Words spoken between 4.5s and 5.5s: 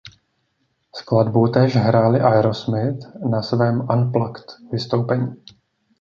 vystoupení.